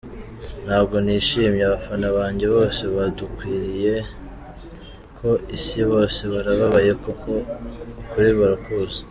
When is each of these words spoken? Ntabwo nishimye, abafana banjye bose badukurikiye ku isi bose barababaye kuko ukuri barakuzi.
Ntabwo 0.65 0.95
nishimye, 1.05 1.61
abafana 1.65 2.07
banjye 2.17 2.45
bose 2.55 2.81
badukurikiye 2.95 3.95
ku 5.17 5.29
isi 5.57 5.79
bose 5.91 6.19
barababaye 6.33 6.91
kuko 7.03 7.29
ukuri 8.03 8.29
barakuzi. 8.39 8.99